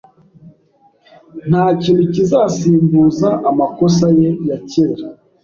Ntakintu 1.49 2.03
kizasimbuza 2.13 3.29
amakosa 3.49 4.05
ye 4.19 4.29
ya 4.47 4.57
kera. 4.69 5.05